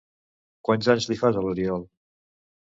[0.69, 1.87] Quants anys li fas, a l'Oriol?